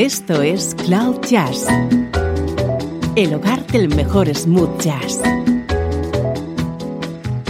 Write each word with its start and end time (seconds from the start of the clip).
Esto 0.00 0.40
es 0.40 0.74
Cloud 0.86 1.20
Jazz, 1.28 1.66
el 3.16 3.34
hogar 3.34 3.66
del 3.66 3.94
mejor 3.94 4.34
smooth 4.34 4.80
jazz, 4.80 5.20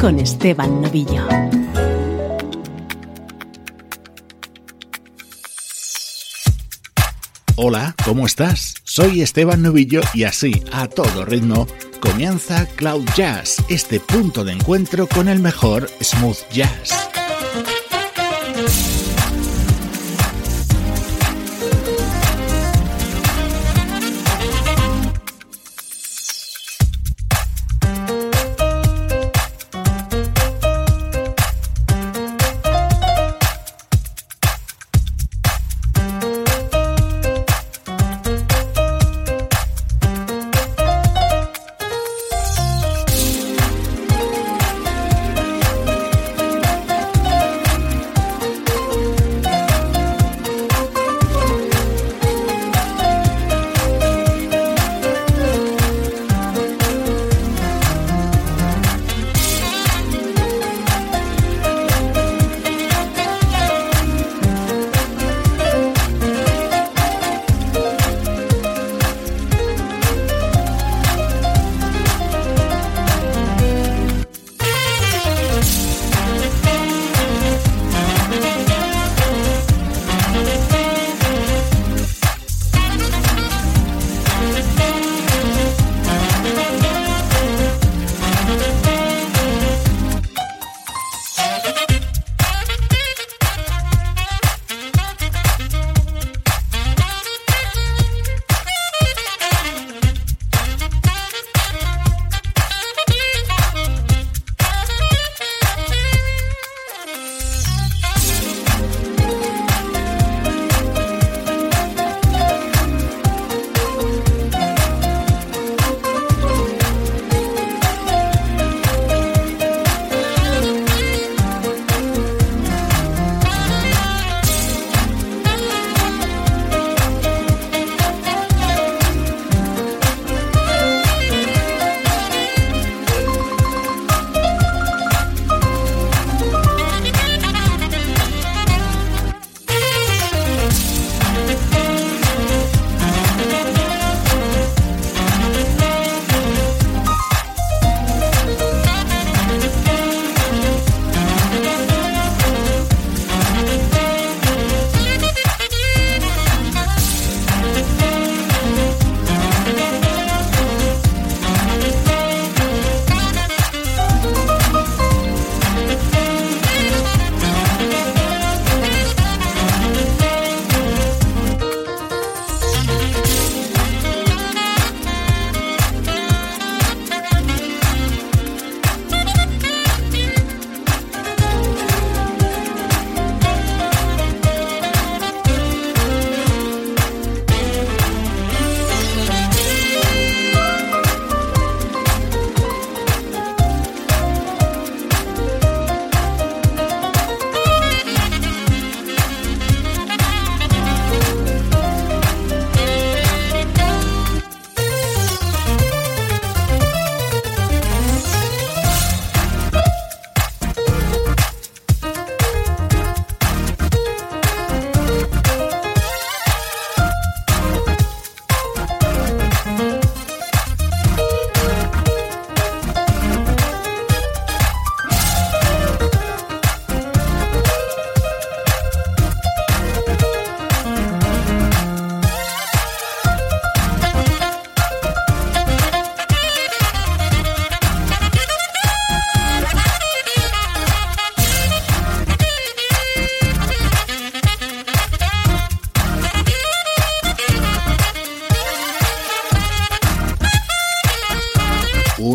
con 0.00 0.18
Esteban 0.18 0.82
Novillo. 0.82 1.28
Hola, 7.54 7.94
¿cómo 8.04 8.26
estás? 8.26 8.74
Soy 8.82 9.22
Esteban 9.22 9.62
Novillo 9.62 10.00
y 10.12 10.24
así, 10.24 10.64
a 10.72 10.88
todo 10.88 11.24
ritmo, 11.24 11.68
comienza 12.00 12.66
Cloud 12.74 13.06
Jazz, 13.14 13.62
este 13.68 14.00
punto 14.00 14.42
de 14.42 14.54
encuentro 14.54 15.06
con 15.06 15.28
el 15.28 15.38
mejor 15.38 15.88
smooth 16.02 16.38
jazz. 16.50 17.10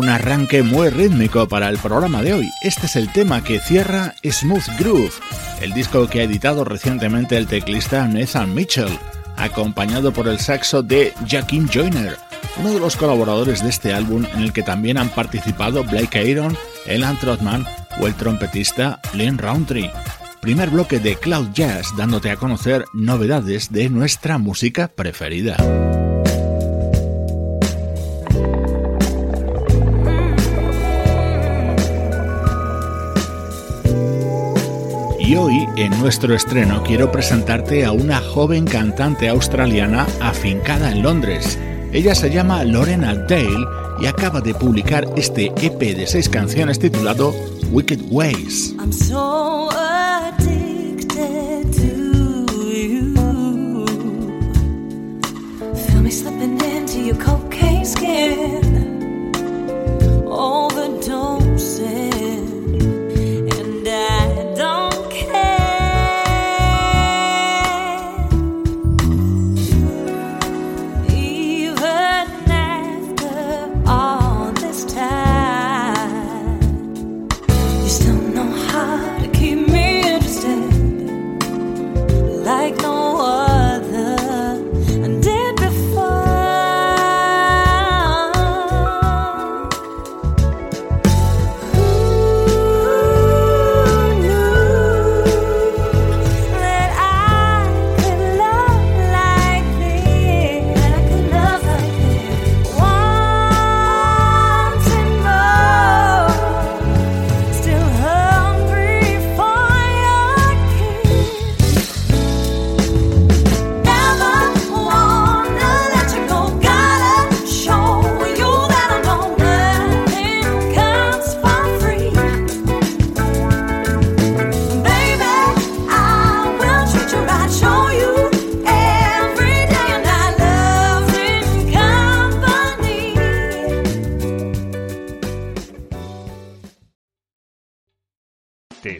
Arranque 0.08 0.62
muy 0.62 0.90
rítmico 0.90 1.46
para 1.48 1.68
el 1.68 1.78
programa 1.78 2.22
de 2.22 2.34
hoy. 2.34 2.50
Este 2.60 2.86
es 2.86 2.96
el 2.96 3.12
tema 3.12 3.44
que 3.44 3.60
cierra 3.60 4.14
Smooth 4.24 4.66
Groove, 4.78 5.12
el 5.60 5.72
disco 5.72 6.08
que 6.08 6.20
ha 6.20 6.24
editado 6.24 6.64
recientemente 6.64 7.36
el 7.36 7.46
teclista 7.46 8.06
Nathan 8.08 8.52
Mitchell, 8.52 8.98
acompañado 9.36 10.12
por 10.12 10.26
el 10.28 10.40
saxo 10.40 10.82
de 10.82 11.14
Jakim 11.28 11.68
Joyner, 11.72 12.16
uno 12.58 12.72
de 12.72 12.80
los 12.80 12.96
colaboradores 12.96 13.62
de 13.62 13.68
este 13.68 13.94
álbum 13.94 14.24
en 14.34 14.40
el 14.40 14.52
que 14.52 14.62
también 14.62 14.98
han 14.98 15.08
participado 15.08 15.84
Blake 15.84 16.18
Aaron, 16.18 16.56
Elan 16.86 17.18
Trotman 17.18 17.64
o 18.00 18.06
el 18.06 18.14
trompetista 18.14 19.00
Lynn 19.14 19.38
Roundtree. 19.38 19.92
Primer 20.40 20.70
bloque 20.70 20.98
de 20.98 21.14
Cloud 21.16 21.50
Jazz 21.54 21.96
dándote 21.96 22.30
a 22.30 22.36
conocer 22.36 22.84
novedades 22.92 23.70
de 23.70 23.88
nuestra 23.88 24.38
música 24.38 24.88
preferida. 24.88 25.56
En 35.76 35.90
nuestro 36.00 36.34
estreno, 36.34 36.82
quiero 36.82 37.12
presentarte 37.12 37.84
a 37.84 37.92
una 37.92 38.20
joven 38.20 38.64
cantante 38.64 39.28
australiana 39.28 40.06
afincada 40.20 40.90
en 40.90 41.02
Londres. 41.02 41.58
Ella 41.92 42.14
se 42.14 42.30
llama 42.30 42.64
Lorena 42.64 43.14
Dale 43.14 43.66
y 44.00 44.06
acaba 44.06 44.40
de 44.40 44.54
publicar 44.54 45.06
este 45.16 45.52
EP 45.60 45.78
de 45.78 46.06
seis 46.06 46.28
canciones 46.28 46.78
titulado 46.78 47.34
Wicked 47.70 48.00
Ways. 48.10 48.74